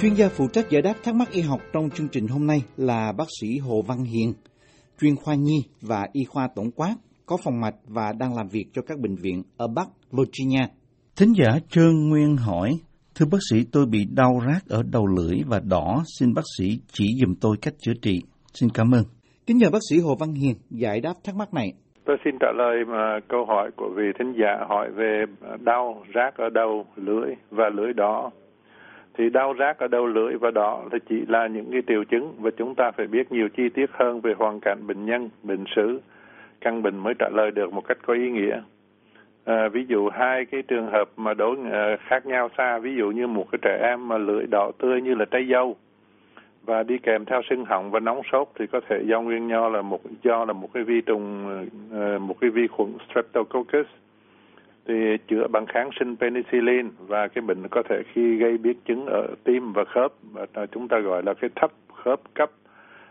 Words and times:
Chuyên 0.00 0.14
gia 0.14 0.28
phụ 0.28 0.44
trách 0.52 0.70
giải 0.70 0.82
đáp 0.82 0.94
thắc 1.04 1.14
mắc 1.14 1.28
y 1.32 1.40
học 1.40 1.60
trong 1.72 1.90
chương 1.90 2.08
trình 2.12 2.26
hôm 2.26 2.46
nay 2.46 2.58
là 2.76 3.12
bác 3.18 3.24
sĩ 3.40 3.58
Hồ 3.58 3.82
Văn 3.88 3.98
Hiền, 3.98 4.32
chuyên 5.00 5.16
khoa 5.16 5.34
nhi 5.34 5.58
và 5.88 6.06
y 6.12 6.24
khoa 6.24 6.48
tổng 6.56 6.70
quát, 6.76 6.94
có 7.26 7.36
phòng 7.44 7.60
mạch 7.60 7.74
và 7.88 8.12
đang 8.18 8.36
làm 8.36 8.48
việc 8.48 8.64
cho 8.72 8.82
các 8.82 8.98
bệnh 8.98 9.16
viện 9.16 9.42
ở 9.56 9.66
Bắc 9.76 9.88
Virginia. 10.12 10.64
Thính 11.16 11.32
giả 11.38 11.58
Trương 11.68 12.08
Nguyên 12.08 12.36
hỏi, 12.36 12.70
Thưa 13.14 13.26
bác 13.32 13.38
sĩ, 13.50 13.56
tôi 13.72 13.86
bị 13.86 13.98
đau 14.16 14.40
rát 14.46 14.62
ở 14.68 14.82
đầu 14.92 15.06
lưỡi 15.06 15.36
và 15.46 15.60
đỏ, 15.70 16.02
xin 16.18 16.34
bác 16.34 16.44
sĩ 16.58 16.66
chỉ 16.92 17.04
dùm 17.20 17.34
tôi 17.40 17.56
cách 17.62 17.74
chữa 17.78 17.94
trị. 18.02 18.20
Xin 18.54 18.68
cảm 18.74 18.94
ơn. 18.94 19.04
Kính 19.46 19.56
nhờ 19.56 19.70
bác 19.72 19.82
sĩ 19.90 19.96
Hồ 20.00 20.16
Văn 20.20 20.32
Hiền 20.34 20.54
giải 20.70 21.00
đáp 21.00 21.14
thắc 21.24 21.34
mắc 21.36 21.54
này. 21.54 21.72
Tôi 22.06 22.16
xin 22.24 22.34
trả 22.40 22.52
lời 22.56 22.76
mà 22.92 23.18
câu 23.28 23.44
hỏi 23.44 23.70
của 23.76 23.90
vị 23.96 24.04
thính 24.18 24.32
giả 24.40 24.66
hỏi 24.68 24.88
về 24.96 25.24
đau 25.60 26.02
rát 26.14 26.34
ở 26.34 26.48
đầu 26.54 26.84
lưỡi 26.96 27.30
và 27.50 27.64
lưỡi 27.74 27.92
đỏ 27.92 28.30
thì 29.18 29.30
đau 29.30 29.54
rát 29.58 29.78
ở 29.78 29.88
đầu 29.88 30.06
lưỡi 30.06 30.36
và 30.36 30.50
đó 30.50 30.82
là 30.92 30.98
chỉ 31.08 31.24
là 31.28 31.46
những 31.46 31.70
cái 31.72 31.82
triệu 31.86 32.04
chứng 32.04 32.34
và 32.38 32.50
chúng 32.56 32.74
ta 32.74 32.90
phải 32.90 33.06
biết 33.06 33.32
nhiều 33.32 33.48
chi 33.48 33.68
tiết 33.68 33.90
hơn 33.92 34.20
về 34.20 34.34
hoàn 34.38 34.60
cảnh 34.60 34.86
bệnh 34.86 35.06
nhân, 35.06 35.28
bệnh 35.42 35.64
sử, 35.76 36.00
căn 36.60 36.82
bệnh 36.82 36.96
mới 36.96 37.14
trả 37.18 37.28
lời 37.34 37.50
được 37.50 37.72
một 37.72 37.84
cách 37.88 37.98
có 38.06 38.14
ý 38.14 38.30
nghĩa. 38.30 38.60
À, 39.44 39.68
ví 39.68 39.84
dụ 39.88 40.08
hai 40.08 40.44
cái 40.44 40.62
trường 40.62 40.86
hợp 40.86 41.10
mà 41.16 41.34
đối 41.34 41.56
à, 41.72 41.96
khác 42.00 42.26
nhau 42.26 42.48
xa, 42.58 42.78
ví 42.78 42.96
dụ 42.96 43.10
như 43.10 43.26
một 43.26 43.46
cái 43.52 43.58
trẻ 43.62 43.78
em 43.82 44.08
mà 44.08 44.18
lưỡi 44.18 44.46
đỏ 44.46 44.70
tươi 44.78 45.02
như 45.02 45.14
là 45.14 45.24
trái 45.24 45.46
dâu 45.50 45.76
và 46.64 46.82
đi 46.82 46.98
kèm 46.98 47.24
theo 47.24 47.42
sưng 47.50 47.64
họng 47.64 47.90
và 47.90 48.00
nóng 48.00 48.20
sốt 48.32 48.48
thì 48.58 48.66
có 48.66 48.80
thể 48.88 49.02
do 49.06 49.20
nguyên 49.20 49.48
nhân 49.48 49.72
là 49.72 49.82
một 49.82 50.00
do 50.22 50.44
là 50.44 50.52
một 50.52 50.68
cái 50.74 50.82
vi 50.82 51.00
trùng 51.00 51.48
à, 51.92 52.18
một 52.18 52.40
cái 52.40 52.50
vi 52.50 52.66
khuẩn 52.66 52.92
Streptococcus 53.10 53.86
thì 54.88 55.16
chữa 55.28 55.46
bằng 55.48 55.66
kháng 55.66 55.90
sinh 55.98 56.16
penicillin 56.16 56.90
và 56.98 57.28
cái 57.28 57.42
bệnh 57.42 57.68
có 57.70 57.82
thể 57.88 58.02
khi 58.12 58.36
gây 58.36 58.58
biến 58.58 58.76
chứng 58.84 59.06
ở 59.06 59.26
tim 59.44 59.72
và 59.72 59.84
khớp 59.84 60.12
và 60.32 60.66
chúng 60.66 60.88
ta 60.88 60.98
gọi 60.98 61.22
là 61.22 61.34
cái 61.34 61.50
thấp 61.56 61.70
khớp 61.94 62.20
cấp 62.34 62.50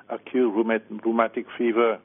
acute 0.08 0.64
rheumatic 1.04 1.46
fever. 1.58 1.96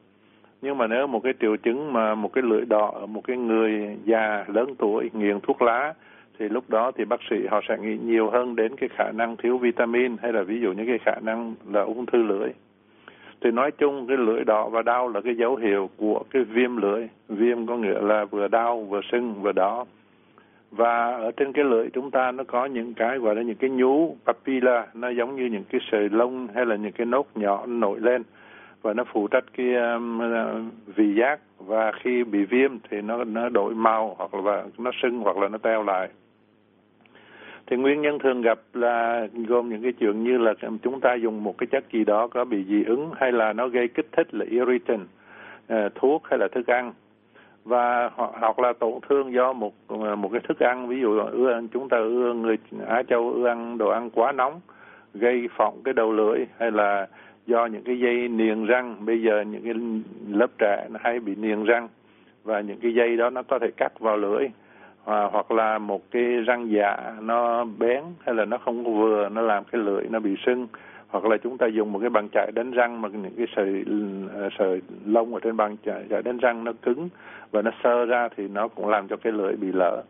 Nhưng 0.63 0.79
mà 0.79 0.87
nếu 0.87 1.07
một 1.07 1.21
cái 1.25 1.33
triệu 1.41 1.57
chứng 1.57 1.93
mà 1.93 2.15
một 2.15 2.33
cái 2.33 2.43
lưỡi 2.43 2.65
đỏ 2.65 2.93
ở 2.95 3.07
một 3.07 3.25
cái 3.25 3.37
người 3.37 3.99
già 4.05 4.45
lớn 4.49 4.75
tuổi 4.79 5.11
nghiện 5.13 5.41
thuốc 5.41 5.63
lá, 5.63 5.95
thì 6.39 6.49
lúc 6.49 6.71
đó 6.71 6.93
thì 6.97 7.05
bác 7.05 7.21
sĩ 7.31 7.37
họ 7.51 7.61
sẽ 7.69 7.79
nghĩ 7.79 7.99
nhiều 8.05 8.31
hơn 8.31 8.57
đến 8.57 8.77
cái 8.77 8.89
khả 8.97 9.11
năng 9.15 9.37
thiếu 9.37 9.59
vitamin 9.59 10.17
hay 10.23 10.33
là 10.33 10.43
ví 10.43 10.61
dụ 10.61 10.73
như 10.73 10.85
cái 10.87 10.99
khả 10.99 11.21
năng 11.23 11.55
là 11.71 11.81
ung 11.81 12.07
thư 12.07 12.23
lưỡi 12.23 12.49
thì 13.43 13.51
nói 13.51 13.71
chung 13.71 14.07
cái 14.07 14.17
lưỡi 14.17 14.45
đỏ 14.45 14.69
và 14.69 14.83
đau 14.83 15.09
là 15.09 15.21
cái 15.21 15.35
dấu 15.37 15.57
hiệu 15.57 15.91
của 15.97 16.23
cái 16.31 16.45
viêm 16.45 16.77
lưỡi. 16.77 17.09
Viêm 17.29 17.67
có 17.67 17.77
nghĩa 17.77 18.01
là 18.01 18.25
vừa 18.25 18.49
đau 18.49 18.81
vừa 18.81 19.01
sưng 19.13 19.35
vừa 19.43 19.53
đỏ. 19.53 19.85
Và 20.71 21.17
ở 21.17 21.31
trên 21.37 21.53
cái 21.53 21.65
lưỡi 21.65 21.89
chúng 21.93 22.11
ta 22.11 22.33
nó 22.33 22.45
có 22.45 22.67
những 22.67 22.95
cái 22.95 23.19
gọi 23.19 23.37
là 23.37 23.43
những 23.43 23.57
cái 23.57 23.71
nhú 23.71 24.17
papilla. 24.27 24.87
Nó 24.95 25.09
giống 25.09 25.37
như 25.37 25.47
những 25.47 25.65
cái 25.65 25.81
sợi 25.91 26.09
lông 26.09 26.49
hay 26.55 26.67
là 26.67 26.77
những 26.77 26.93
cái 26.93 27.07
nốt 27.07 27.27
nhỏ 27.35 27.67
nổi 27.67 28.01
lên. 28.01 28.23
Và 28.83 28.93
nó 28.93 29.05
phụ 29.13 29.29
trách 29.29 29.45
cái 29.57 29.75
um, 29.75 30.21
vị 30.87 31.15
giác. 31.15 31.41
Và 31.59 31.93
khi 31.93 32.25
bị 32.25 32.45
viêm 32.45 32.71
thì 32.91 33.01
nó 33.01 33.25
nó 33.25 33.49
đổi 33.49 33.75
màu 33.75 34.17
hoặc 34.19 34.35
là 34.35 34.65
nó 34.79 34.91
sưng 35.03 35.21
hoặc 35.21 35.37
là 35.37 35.49
nó 35.49 35.59
teo 35.59 35.83
lại 35.83 36.09
thì 37.73 37.79
nguyên 37.79 38.03
nhân 38.03 38.19
thường 38.19 38.43
gặp 38.43 38.59
là 38.75 39.27
gồm 39.49 39.69
những 39.69 39.83
cái 39.83 39.93
chuyện 39.93 40.25
như 40.25 40.39
là 40.39 40.55
chúng 40.83 41.01
ta 41.01 41.15
dùng 41.15 41.45
một 41.45 41.59
cái 41.59 41.67
chất 41.67 41.85
gì 41.93 42.05
đó 42.05 42.29
có 42.29 42.45
bị 42.45 42.65
dị 42.65 42.85
ứng 42.85 43.11
hay 43.17 43.33
là 43.33 43.53
nó 43.53 43.69
gây 43.69 43.89
kích 43.89 44.07
thích 44.13 44.35
là 44.35 44.45
irritant 44.51 45.07
ờ, 45.69 45.89
thuốc 45.95 46.23
hay 46.25 46.39
là 46.39 46.49
thức 46.49 46.67
ăn. 46.67 46.93
Và 47.65 48.11
hoặc 48.17 48.59
là 48.59 48.73
tổn 48.73 48.93
thương 49.09 49.33
do 49.33 49.53
một 49.53 49.75
một 50.19 50.29
cái 50.33 50.41
thức 50.49 50.59
ăn, 50.59 50.89
ví 50.89 51.01
dụ 51.01 51.19
ưa 51.19 51.61
chúng 51.73 51.89
ta 51.89 51.97
ưa 51.97 52.35
người 52.35 52.57
Á 52.89 53.03
Châu 53.03 53.33
ưa 53.33 53.49
ăn 53.49 53.79
đồ 53.79 53.89
ăn 53.89 54.11
quá 54.11 54.33
nóng, 54.33 54.61
gây 55.15 55.49
phỏng 55.57 55.83
cái 55.85 55.95
đầu 55.95 56.13
lưỡi 56.13 56.39
hay 56.59 56.71
là 56.71 57.07
do 57.47 57.67
những 57.67 57.83
cái 57.85 57.99
dây 57.99 58.29
niềng 58.29 58.67
răng. 58.67 58.97
Bây 59.07 59.23
giờ 59.23 59.41
những 59.41 59.63
cái 59.65 59.75
lớp 60.39 60.51
trẻ 60.59 60.87
nó 60.91 61.01
hay 61.03 61.21
bị 61.21 61.35
niềng 61.35 61.65
răng 61.65 61.89
và 62.45 62.61
những 62.61 62.81
cái 62.83 62.95
dây 62.95 63.17
đó 63.17 63.31
nó 63.31 63.43
có 63.43 63.59
thể 63.59 63.71
cắt 63.77 64.01
vào 64.01 64.17
lưỡi 64.17 64.49
à, 65.05 65.23
hoặc 65.33 65.51
là 65.51 65.79
một 65.79 66.11
cái 66.11 66.23
răng 66.23 66.71
dạ 66.71 66.97
nó 67.21 67.65
bén 67.65 68.03
hay 68.21 68.35
là 68.35 68.45
nó 68.45 68.59
không 68.59 68.85
có 68.85 68.91
vừa 68.91 69.29
nó 69.29 69.41
làm 69.41 69.65
cái 69.65 69.81
lưỡi 69.81 70.05
nó 70.11 70.21
bị 70.21 70.37
sưng. 70.47 70.67
Hoặc 71.09 71.25
là 71.25 71.37
chúng 71.37 71.59
ta 71.59 71.67
dùng 71.67 71.93
một 71.93 71.99
cái 71.99 72.11
bàn 72.11 72.29
chải 72.33 72.53
đánh 72.55 72.71
răng 72.71 73.01
mà 73.01 73.09
những 73.09 73.35
cái 73.37 73.47
sợi 73.57 73.85
ờ, 74.35 74.49
sợi 74.59 74.83
lông 75.07 75.35
ở 75.35 75.41
trên 75.41 75.57
bàn 75.57 75.77
chải, 75.87 76.05
chải 76.11 76.23
đánh 76.23 76.39
răng 76.39 76.65
nó 76.65 76.73
cứng 76.83 77.09
và 77.51 77.63
nó 77.63 77.71
sơ 77.85 78.05
ra 78.05 78.29
thì 78.37 78.49
nó 78.49 78.69
cũng 78.69 78.89
làm 78.89 79.09
cho 79.09 79.17
cái 79.17 79.33
lưỡi 79.33 79.57
bị 79.57 79.73
lở. 79.73 80.03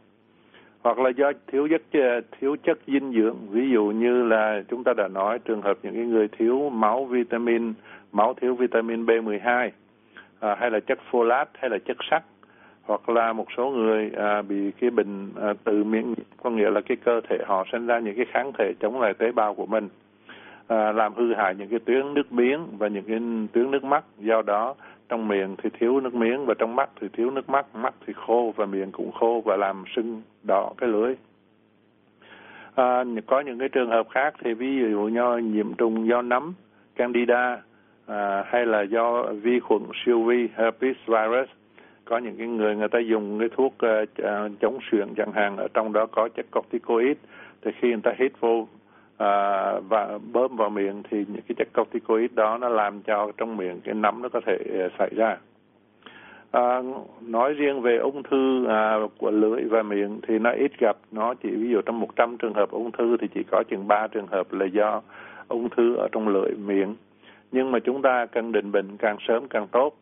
Hoặc 0.82 0.98
là 0.98 1.10
do 1.10 1.32
thiếu 1.46 1.68
chất 1.70 1.82
ờ, 1.92 2.20
thiếu 2.40 2.56
chất 2.64 2.78
dinh 2.86 3.12
dưỡng 3.12 3.36
ví 3.50 3.70
dụ 3.70 3.84
như 3.84 4.22
là 4.22 4.62
chúng 4.68 4.84
ta 4.84 4.92
đã 4.96 5.08
nói 5.08 5.38
trường 5.38 5.62
hợp 5.62 5.78
những 5.82 5.94
cái 5.94 6.04
người 6.04 6.28
thiếu 6.28 6.70
máu 6.70 7.04
vitamin 7.04 7.72
máu 8.12 8.34
thiếu 8.34 8.54
vitamin 8.54 9.06
B12 9.06 9.70
à, 10.40 10.56
hay 10.60 10.70
là 10.70 10.80
chất 10.80 10.98
folate 11.10 11.46
hay 11.54 11.70
là 11.70 11.78
chất 11.78 11.96
sắt 12.10 12.22
hoặc 12.82 13.08
là 13.08 13.32
một 13.32 13.46
số 13.56 13.70
người 13.70 14.10
à, 14.16 14.42
bị 14.42 14.70
cái 14.80 14.90
bệnh 14.90 15.28
à, 15.40 15.54
tự 15.64 15.84
miễn 15.84 16.14
có 16.42 16.50
nghĩa 16.50 16.70
là 16.70 16.80
cái 16.80 16.96
cơ 17.04 17.20
thể 17.28 17.38
họ 17.46 17.64
sinh 17.72 17.86
ra 17.86 17.98
những 17.98 18.16
cái 18.16 18.26
kháng 18.32 18.52
thể 18.58 18.72
chống 18.80 19.00
lại 19.00 19.14
tế 19.14 19.32
bào 19.32 19.54
của 19.54 19.66
mình 19.66 19.88
à, 20.66 20.92
làm 20.92 21.14
hư 21.14 21.34
hại 21.34 21.54
những 21.54 21.68
cái 21.68 21.78
tuyến 21.78 22.14
nước 22.14 22.32
miếng 22.32 22.66
và 22.78 22.88
những 22.88 23.04
cái 23.04 23.18
tuyến 23.52 23.70
nước 23.70 23.84
mắt. 23.84 24.04
Do 24.18 24.42
đó 24.42 24.74
trong 25.08 25.28
miệng 25.28 25.56
thì 25.62 25.70
thiếu 25.80 26.00
nước 26.00 26.14
miếng 26.14 26.46
và 26.46 26.54
trong 26.58 26.76
mắt 26.76 26.90
thì 27.00 27.08
thiếu 27.12 27.30
nước 27.30 27.50
mắt. 27.50 27.66
Mắt 27.74 27.94
thì 28.06 28.12
khô 28.12 28.52
và 28.56 28.66
miệng 28.66 28.92
cũng 28.92 29.12
khô 29.12 29.42
và 29.44 29.56
làm 29.56 29.84
sưng 29.96 30.22
đỏ 30.42 30.72
cái 30.76 30.88
lưỡi. 30.88 31.14
À, 32.74 33.04
có 33.26 33.40
những 33.40 33.58
cái 33.58 33.68
trường 33.68 33.90
hợp 33.90 34.06
khác 34.10 34.34
thì 34.44 34.54
ví 34.54 34.78
dụ 34.90 35.00
như 35.00 35.36
nhiễm 35.36 35.74
trùng 35.74 36.08
do 36.08 36.22
nấm 36.22 36.54
candida 36.96 37.62
à, 38.06 38.44
hay 38.46 38.66
là 38.66 38.82
do 38.82 39.22
vi 39.22 39.60
khuẩn 39.60 39.82
siêu 40.04 40.22
vi 40.22 40.48
herpes 40.56 40.96
virus 41.06 41.48
có 42.12 42.18
những 42.18 42.36
cái 42.36 42.46
người 42.46 42.76
người 42.76 42.88
ta 42.88 42.98
dùng 42.98 43.38
cái 43.38 43.48
thuốc 43.56 43.72
uh, 43.72 44.08
chống 44.60 44.78
suyễn 44.90 45.14
chẳng 45.16 45.32
hạn 45.32 45.56
ở 45.56 45.68
trong 45.74 45.92
đó 45.92 46.06
có 46.06 46.28
chất 46.28 46.46
corticoid. 46.52 47.16
Thì 47.62 47.70
khi 47.80 47.88
người 47.88 48.00
ta 48.02 48.12
hít 48.18 48.32
vô 48.40 48.66
à, 49.16 49.72
và 49.88 50.18
bơm 50.32 50.56
vào 50.56 50.70
miệng 50.70 51.02
thì 51.10 51.24
những 51.28 51.42
cái 51.48 51.54
chất 51.58 51.68
corticoid 51.74 52.30
đó 52.34 52.58
nó 52.58 52.68
làm 52.68 53.02
cho 53.02 53.32
trong 53.36 53.56
miệng 53.56 53.80
cái 53.84 53.94
nấm 53.94 54.22
nó 54.22 54.28
có 54.28 54.40
thể 54.46 54.56
uh, 54.86 54.92
xảy 54.98 55.10
ra. 55.16 55.36
À, 56.50 56.82
nói 57.20 57.52
riêng 57.52 57.80
về 57.80 57.96
ung 57.96 58.22
thư 58.22 58.66
à, 58.66 58.96
của 59.18 59.30
lưỡi 59.30 59.62
và 59.64 59.82
miệng 59.82 60.20
thì 60.28 60.38
nó 60.38 60.50
ít 60.50 60.72
gặp. 60.78 60.96
Nó 61.12 61.34
chỉ 61.34 61.50
ví 61.50 61.70
dụ 61.70 61.80
trong 61.80 62.00
100 62.00 62.36
trường 62.36 62.54
hợp 62.54 62.70
ung 62.70 62.92
thư 62.92 63.16
thì 63.16 63.28
chỉ 63.34 63.42
có 63.50 63.62
chừng 63.70 63.88
3 63.88 64.06
trường 64.06 64.26
hợp 64.26 64.52
là 64.52 64.66
do 64.66 65.02
ung 65.48 65.68
thư 65.70 65.94
ở 65.96 66.08
trong 66.12 66.28
lưỡi 66.28 66.50
miệng. 66.66 66.94
Nhưng 67.52 67.72
mà 67.72 67.78
chúng 67.78 68.02
ta 68.02 68.26
cần 68.26 68.52
định 68.52 68.72
bệnh 68.72 68.96
càng 68.96 69.16
sớm 69.28 69.48
càng 69.48 69.66
tốt 69.72 69.94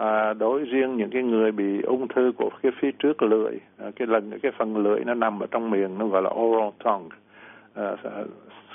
à, 0.00 0.34
đối 0.34 0.64
riêng 0.64 0.96
những 0.96 1.10
cái 1.10 1.22
người 1.22 1.52
bị 1.52 1.82
ung 1.82 2.08
thư 2.08 2.32
của 2.36 2.50
cái 2.62 2.72
phía 2.80 2.90
trước 2.98 3.22
lưỡi 3.22 3.52
à, 3.78 3.86
cái 3.96 4.08
lần 4.08 4.38
cái 4.42 4.52
phần 4.58 4.76
lưỡi 4.76 5.04
nó 5.04 5.14
nằm 5.14 5.40
ở 5.40 5.46
trong 5.50 5.70
miệng 5.70 5.98
nó 5.98 6.06
gọi 6.06 6.22
là 6.22 6.30
oral 6.30 6.68
tongue 6.84 7.08
uh, 7.80 7.98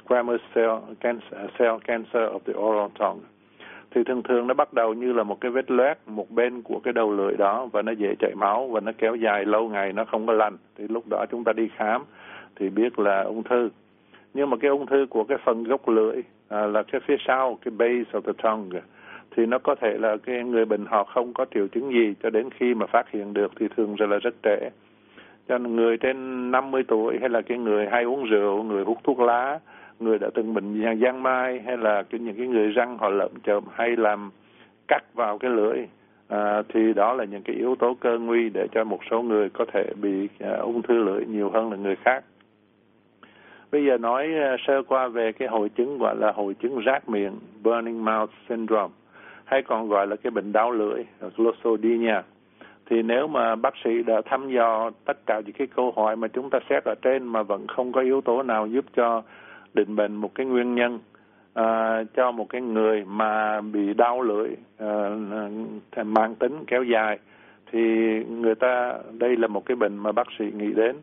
squamous 0.01 0.41
cell 0.53 0.71
cancer, 0.99 1.39
cell 1.59 1.77
cancer 1.83 2.23
of 2.33 2.39
the 2.45 2.53
oral 2.53 2.91
tongue. 2.99 3.21
Thì 3.91 4.03
thường 4.03 4.23
thường 4.23 4.47
nó 4.47 4.53
bắt 4.53 4.73
đầu 4.73 4.93
như 4.93 5.13
là 5.13 5.23
một 5.23 5.41
cái 5.41 5.51
vết 5.51 5.71
loét 5.71 5.97
một 6.05 6.31
bên 6.31 6.61
của 6.61 6.79
cái 6.83 6.93
đầu 6.93 7.11
lưỡi 7.11 7.37
đó 7.37 7.65
và 7.71 7.81
nó 7.81 7.91
dễ 7.91 8.15
chảy 8.19 8.31
máu 8.35 8.67
và 8.67 8.79
nó 8.79 8.91
kéo 8.97 9.15
dài 9.15 9.45
lâu 9.45 9.69
ngày 9.69 9.93
nó 9.93 10.05
không 10.05 10.27
có 10.27 10.33
lành. 10.33 10.57
Thì 10.77 10.87
lúc 10.87 11.03
đó 11.07 11.25
chúng 11.31 11.43
ta 11.43 11.53
đi 11.53 11.69
khám 11.75 12.03
thì 12.55 12.69
biết 12.69 12.99
là 12.99 13.21
ung 13.21 13.43
thư. 13.43 13.69
Nhưng 14.33 14.49
mà 14.49 14.57
cái 14.57 14.69
ung 14.69 14.85
thư 14.85 15.05
của 15.09 15.23
cái 15.23 15.37
phần 15.45 15.63
gốc 15.63 15.89
lưỡi 15.89 16.15
à, 16.49 16.65
là 16.65 16.83
cái 16.83 17.01
phía 17.05 17.15
sau 17.27 17.57
cái 17.61 17.71
base 17.71 18.19
of 18.19 18.21
the 18.21 18.33
tongue 18.43 18.81
thì 19.31 19.45
nó 19.45 19.59
có 19.59 19.75
thể 19.75 19.97
là 19.97 20.17
cái 20.17 20.43
người 20.43 20.65
bệnh 20.65 20.85
họ 20.85 21.03
không 21.03 21.33
có 21.33 21.45
triệu 21.53 21.67
chứng 21.67 21.91
gì 21.91 22.13
cho 22.23 22.29
đến 22.29 22.49
khi 22.59 22.73
mà 22.73 22.85
phát 22.85 23.11
hiện 23.11 23.33
được 23.33 23.51
thì 23.59 23.67
thường 23.77 23.95
rất 23.95 24.09
là 24.09 24.17
rất 24.17 24.33
trẻ. 24.43 24.69
Cho 25.47 25.57
nên 25.57 25.75
người 25.75 25.97
trên 25.97 26.51
50 26.51 26.83
tuổi 26.87 27.17
hay 27.19 27.29
là 27.29 27.41
cái 27.41 27.57
người 27.57 27.87
hay 27.91 28.03
uống 28.03 28.23
rượu 28.23 28.63
người 28.63 28.83
hút 28.83 28.97
thuốc 29.03 29.19
lá 29.19 29.59
người 29.99 30.19
đã 30.19 30.29
từng 30.33 30.53
bệnh 30.53 30.99
giang 31.01 31.23
mai 31.23 31.61
hay 31.65 31.77
là 31.77 32.03
cái 32.03 32.19
những 32.19 32.35
cái 32.37 32.47
người 32.47 32.71
răng 32.71 32.97
họ 32.97 33.09
lợm 33.09 33.31
chợm 33.43 33.63
hay 33.73 33.95
làm 33.97 34.31
cắt 34.87 35.03
vào 35.13 35.37
cái 35.37 35.51
lưỡi 35.51 35.77
à, 36.27 36.61
thì 36.69 36.93
đó 36.93 37.13
là 37.13 37.25
những 37.25 37.43
cái 37.43 37.55
yếu 37.55 37.75
tố 37.75 37.97
cơ 37.99 38.19
nguy 38.19 38.49
để 38.49 38.67
cho 38.71 38.83
một 38.83 38.99
số 39.11 39.21
người 39.21 39.49
có 39.49 39.65
thể 39.73 39.83
bị 40.01 40.29
à, 40.39 40.57
ung 40.57 40.81
thư 40.81 41.03
lưỡi 41.03 41.25
nhiều 41.25 41.49
hơn 41.49 41.71
là 41.71 41.77
người 41.77 41.95
khác. 41.95 42.23
Bây 43.71 43.85
giờ 43.85 43.97
nói 43.97 44.27
à, 44.41 44.55
sơ 44.67 44.83
qua 44.87 45.07
về 45.07 45.31
cái 45.31 45.47
hội 45.47 45.69
chứng 45.69 45.97
gọi 45.97 46.15
là 46.15 46.31
hội 46.31 46.53
chứng 46.53 46.81
rát 46.85 47.09
miệng 47.09 47.39
burning 47.63 48.05
mouth 48.05 48.29
syndrome 48.49 48.93
hay 49.45 49.61
còn 49.61 49.89
gọi 49.89 50.07
là 50.07 50.15
cái 50.15 50.31
bệnh 50.31 50.51
đau 50.51 50.71
lưỡi 50.71 51.03
glossodynia 51.37 52.21
thì 52.89 53.01
nếu 53.01 53.27
mà 53.27 53.55
bác 53.55 53.73
sĩ 53.83 54.03
đã 54.03 54.21
thăm 54.25 54.49
dò 54.49 54.91
tất 55.05 55.17
cả 55.25 55.41
những 55.45 55.55
cái 55.57 55.67
câu 55.75 55.93
hỏi 55.95 56.15
mà 56.15 56.27
chúng 56.27 56.49
ta 56.49 56.59
xét 56.69 56.83
ở 56.83 56.95
trên 57.01 57.23
mà 57.23 57.43
vẫn 57.43 57.67
không 57.67 57.91
có 57.91 58.01
yếu 58.01 58.21
tố 58.21 58.43
nào 58.43 58.67
giúp 58.67 58.85
cho 58.95 59.21
định 59.73 59.95
bệnh 59.95 60.15
một 60.15 60.35
cái 60.35 60.45
nguyên 60.45 60.75
nhân 60.75 60.99
à, 61.53 62.03
cho 62.15 62.31
một 62.31 62.49
cái 62.49 62.61
người 62.61 63.05
mà 63.05 63.61
bị 63.61 63.93
đau 63.93 64.21
lưỡi 64.21 64.49
à, 64.77 66.03
mang 66.03 66.35
tính 66.35 66.63
kéo 66.67 66.83
dài 66.83 67.19
thì 67.71 67.79
người 68.23 68.55
ta 68.55 68.93
đây 69.19 69.35
là 69.37 69.47
một 69.47 69.65
cái 69.65 69.75
bệnh 69.75 69.97
mà 69.97 70.11
bác 70.11 70.27
sĩ 70.39 70.45
nghĩ 70.51 70.73
đến. 70.73 70.95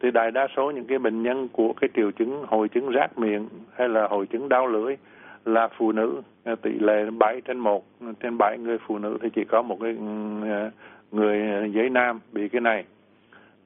Thì 0.00 0.10
đại 0.10 0.30
đa 0.30 0.48
số 0.56 0.70
những 0.70 0.84
cái 0.84 0.98
bệnh 0.98 1.22
nhân 1.22 1.48
của 1.52 1.72
cái 1.80 1.90
triệu 1.94 2.10
chứng 2.10 2.44
hội 2.46 2.68
chứng 2.68 2.92
rát 2.94 3.18
miệng 3.18 3.48
hay 3.76 3.88
là 3.88 4.08
hội 4.08 4.26
chứng 4.26 4.48
đau 4.48 4.66
lưỡi 4.66 4.96
là 5.44 5.68
phụ 5.78 5.92
nữ. 5.92 6.22
Tỷ 6.62 6.78
lệ 6.78 7.10
7 7.10 7.40
trên 7.40 7.58
1 7.58 7.84
trên 8.20 8.38
7 8.38 8.58
người 8.58 8.78
phụ 8.86 8.98
nữ 8.98 9.18
thì 9.22 9.28
chỉ 9.34 9.44
có 9.44 9.62
một 9.62 9.78
cái 9.80 9.96
ờ, 10.42 10.70
người 11.12 11.38
giới 11.74 11.90
nam 11.90 12.20
bị 12.32 12.48
cái 12.48 12.60
này. 12.60 12.84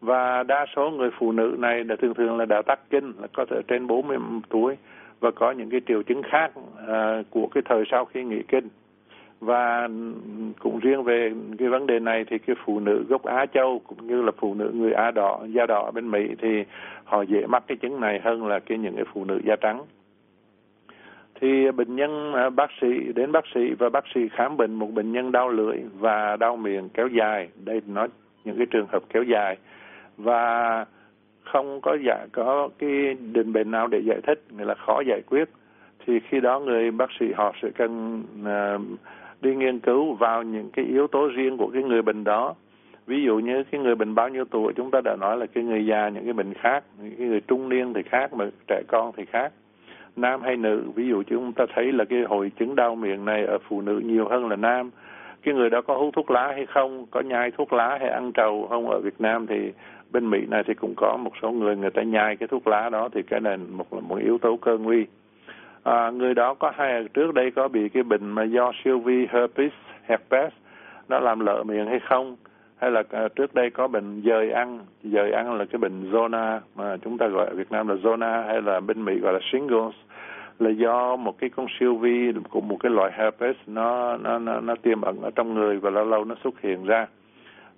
Và 0.01 0.43
đa 0.43 0.67
số 0.77 0.91
người 0.91 1.11
phụ 1.19 1.33
nữ 1.33 1.57
này 1.59 1.85
đã 1.85 1.97
thường 2.03 2.15
thường 2.15 2.37
là 2.37 2.45
đã 2.45 2.63
tắc 2.63 2.91
kinh 2.91 3.13
là 3.21 3.27
có 3.33 3.45
thể 3.51 3.57
trên 3.69 3.87
40 3.87 4.19
tuổi 4.49 4.77
và 5.21 5.31
có 5.31 5.51
những 5.51 5.71
cái 5.71 5.81
triệu 5.89 6.03
chứng 6.03 6.23
khác 6.23 6.53
à, 6.89 7.23
của 7.31 7.49
cái 7.55 7.63
thời 7.67 7.85
sau 7.91 8.05
khi 8.05 8.25
nghỉ 8.25 8.43
kinh. 8.49 8.69
Và 9.41 9.89
cũng 10.59 10.79
riêng 10.79 11.03
về 11.03 11.33
cái 11.59 11.69
vấn 11.69 11.87
đề 11.87 11.99
này 11.99 12.25
thì 12.31 12.39
cái 12.39 12.57
phụ 12.65 12.81
nữ 12.81 13.05
gốc 13.09 13.25
Á 13.25 13.47
Châu 13.47 13.81
cũng 13.87 14.07
như 14.07 14.23
là 14.23 14.33
phụ 14.39 14.55
nữ 14.55 14.71
người 14.75 14.93
Á 14.93 15.11
đỏ 15.11 15.41
da 15.49 15.67
đỏ 15.67 15.91
bên 15.91 16.11
Mỹ 16.11 16.29
thì 16.43 16.65
họ 17.05 17.23
dễ 17.23 17.47
mắc 17.47 17.63
cái 17.67 17.77
chứng 17.77 18.01
này 18.01 18.21
hơn 18.25 18.47
là 18.47 18.59
cái 18.59 18.79
những 18.79 18.97
cái 18.97 19.05
phụ 19.15 19.25
nữ 19.25 19.41
da 19.45 19.57
trắng 19.57 19.83
thì 21.41 21.71
bệnh 21.71 21.97
nhân 21.97 22.33
à, 22.35 22.51
bác 22.51 22.71
sĩ 22.81 23.13
đến 23.15 23.33
bác 23.33 23.45
sĩ 23.55 23.61
và 23.79 23.89
bác 23.89 24.05
sĩ 24.15 24.21
khám 24.29 24.57
bệnh 24.57 24.75
một 24.75 24.95
bệnh 24.95 25.13
nhân 25.13 25.33
đau 25.33 25.49
lưỡi 25.49 25.77
và 25.99 26.37
đau 26.37 26.57
miệng 26.57 26.89
kéo 26.89 27.09
dài. 27.09 27.49
Đây 27.65 27.81
nói 27.87 28.09
những 28.45 28.57
cái 28.57 28.67
trường 28.71 28.87
hợp 28.87 29.03
kéo 29.09 29.23
dài. 29.23 29.57
Và 30.17 30.85
không 31.45 31.81
có 31.81 31.97
giải 32.07 32.27
có 32.33 32.69
cái 32.79 33.15
định 33.33 33.53
bệnh 33.53 33.71
nào 33.71 33.87
để 33.87 33.99
giải 34.05 34.21
thích 34.27 34.45
nghĩa 34.51 34.65
là 34.65 34.75
khó 34.75 35.01
giải 35.07 35.21
quyết. 35.27 35.49
Thì 36.07 36.21
khi 36.21 36.41
đó 36.41 36.61
người 36.61 36.91
bác 36.91 37.11
sĩ 37.21 37.27
họ 37.37 37.53
sẽ 37.63 37.69
cần 37.75 38.23
uh, 38.43 38.99
đi 39.41 39.55
nghiên 39.55 39.79
cứu 39.79 40.15
vào 40.15 40.43
những 40.43 40.71
cái 40.73 40.85
yếu 40.85 41.07
tố 41.07 41.29
riêng 41.35 41.57
của 41.57 41.71
cái 41.73 41.83
người 41.83 42.03
bệnh 42.03 42.25
đó. 42.25 42.55
Ví 43.07 43.23
dụ 43.23 43.39
như 43.39 43.65
cái 43.71 43.81
người 43.81 43.95
bệnh 43.95 44.15
bao 44.15 44.29
nhiêu 44.29 44.45
tuổi 44.45 44.73
chúng 44.77 44.91
ta 44.91 45.01
đã 45.05 45.17
nói 45.21 45.37
là 45.37 45.47
cái 45.47 45.65
người 45.65 45.87
già 45.87 46.09
những 46.09 46.25
cái 46.25 46.33
bệnh 46.33 46.55
khác 46.55 46.85
những 47.03 47.15
cái 47.19 47.27
người 47.27 47.41
trung 47.41 47.69
niên 47.69 47.93
thì 47.95 48.03
khác 48.03 48.35
mà 48.35 48.45
trẻ 48.69 48.83
con 48.89 49.13
thì 49.17 49.25
khác 49.25 49.53
nam 50.17 50.43
hay 50.43 50.57
nữ. 50.57 50.83
Ví 50.95 51.09
dụ 51.09 51.23
chúng 51.23 51.53
ta 51.53 51.65
thấy 51.75 51.93
là 51.93 52.05
cái 52.05 52.23
hội 52.29 52.53
chứng 52.59 52.75
đau 52.75 52.95
miệng 52.95 53.25
này 53.25 53.45
ở 53.45 53.59
phụ 53.69 53.81
nữ 53.81 54.03
nhiều 54.05 54.29
hơn 54.29 54.49
là 54.49 54.57
nam. 54.57 54.91
Cái 55.43 55.55
người 55.55 55.71
đó 55.71 55.81
có 55.81 55.97
hút 55.97 56.15
thuốc 56.15 56.31
lá 56.31 56.47
hay 56.47 56.67
không 56.67 57.07
có 57.11 57.21
nhai 57.21 57.51
thuốc 57.51 57.73
lá 57.73 57.97
hay 58.01 58.09
ăn 58.09 58.33
trầu 58.33 58.67
không 58.71 58.91
ở 58.91 59.01
Việt 59.01 59.21
Nam 59.21 59.47
thì 59.47 59.73
bên 60.13 60.31
Mỹ 60.31 60.39
này 60.51 60.63
thì 60.67 60.75
cũng 60.75 60.95
có 60.97 61.17
một 61.17 61.33
số 61.43 61.51
người 61.51 61.77
người 61.77 61.91
ta 61.91 62.03
nhai 62.03 62.37
cái 62.37 62.49
thuốc 62.49 62.67
lá 62.67 62.89
đó 62.89 63.09
thì 63.15 63.23
cái 63.23 63.41
này 63.41 63.57
một 63.57 63.95
là 63.95 64.01
một 64.01 64.17
yếu 64.17 64.39
tố 64.39 64.57
cơ 64.57 64.79
nguy. 64.79 65.07
À, 65.83 66.11
người 66.11 66.35
đó 66.35 66.55
có 66.55 66.73
hai 66.75 67.05
trước 67.15 67.35
đây 67.35 67.51
có 67.51 67.69
bị 67.69 67.89
cái 67.89 68.03
bệnh 68.03 68.31
mà 68.31 68.45
do 68.45 68.73
siêu 68.85 68.99
vi 68.99 69.27
herpes 69.31 69.73
herpes 70.03 70.53
nó 71.09 71.21
làm 71.21 71.41
lợ 71.41 71.63
miệng 71.63 71.87
hay 71.87 72.01
không? 72.01 72.37
Hay 72.77 72.91
là 72.91 73.03
à, 73.11 73.29
trước 73.37 73.55
đây 73.55 73.71
có 73.71 73.89
bệnh 73.89 74.23
dời 74.25 74.51
ăn 74.51 74.79
dời 75.03 75.33
ăn 75.33 75.55
là 75.55 75.65
cái 75.65 75.79
bệnh 75.79 76.13
zona 76.13 76.61
mà 76.75 76.97
chúng 76.97 77.19
ta 77.19 77.27
gọi 77.27 77.47
ở 77.47 77.55
Việt 77.55 77.73
Nam 77.73 77.89
là 77.89 77.95
zona 77.95 78.47
hay 78.47 78.63
là 78.63 78.81
bên 78.81 79.05
Mỹ 79.05 79.19
gọi 79.19 79.33
là 79.33 79.41
shingles 79.53 79.95
là 80.59 80.71
do 80.71 81.17
một 81.17 81.39
cái 81.39 81.51
con 81.51 81.67
siêu 81.81 81.97
vi 81.97 82.33
của 82.51 82.61
một 82.61 82.77
cái 82.81 82.93
loại 82.93 83.13
herpes 83.15 83.57
nó 83.67 84.17
nó 84.17 84.39
nó, 84.39 84.61
nó 84.61 84.75
tiềm 84.83 85.01
ẩn 85.01 85.21
ở 85.23 85.31
trong 85.31 85.55
người 85.55 85.77
và 85.77 85.91
lâu 85.91 86.05
lâu 86.05 86.25
nó 86.25 86.35
xuất 86.45 86.61
hiện 86.61 86.85
ra. 86.85 87.07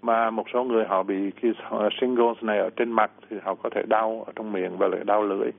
Mà 0.02 0.30
một 0.30 0.46
số 0.52 0.64
người 0.64 0.84
họ 0.84 1.02
bị 1.02 1.30
cái 1.42 1.52
à, 1.70 1.88
shingles 2.00 2.42
này 2.42 2.58
ở 2.58 2.70
trên 2.70 2.92
mặt 2.92 3.10
thì 3.30 3.36
họ 3.42 3.54
có 3.54 3.70
thể 3.70 3.82
đau 3.88 4.24
ở 4.26 4.32
trong 4.36 4.52
miệng 4.52 4.76
và 4.78 4.88
lại 4.88 5.00
đau 5.04 5.22
lưỡi. 5.22 5.50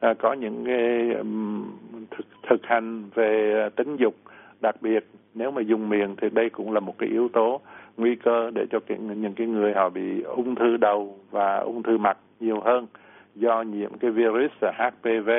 À, 0.00 0.14
có 0.18 0.32
những 0.32 0.64
cái 0.66 1.14
um, 1.18 1.64
thực, 2.10 2.26
thực 2.48 2.66
hành 2.66 3.04
về 3.14 3.62
à, 3.64 3.68
tính 3.76 3.96
dục 3.96 4.14
đặc 4.60 4.76
biệt. 4.80 5.06
Nếu 5.34 5.50
mà 5.50 5.62
dùng 5.62 5.88
miệng 5.88 6.16
thì 6.16 6.28
đây 6.30 6.50
cũng 6.50 6.72
là 6.72 6.80
một 6.80 6.98
cái 6.98 7.08
yếu 7.08 7.28
tố 7.28 7.60
nguy 8.00 8.16
cơ 8.16 8.50
để 8.54 8.66
cho 8.70 8.80
cái, 8.86 8.98
những 8.98 9.34
cái 9.34 9.46
người 9.46 9.72
họ 9.72 9.88
bị 9.88 10.22
ung 10.22 10.54
thư 10.54 10.76
đầu 10.76 11.18
và 11.30 11.56
ung 11.56 11.82
thư 11.82 11.98
mặt 11.98 12.18
nhiều 12.40 12.60
hơn 12.60 12.86
do 13.34 13.62
nhiễm 13.62 13.98
cái 13.98 14.10
virus 14.10 14.50
HPV 14.60 15.30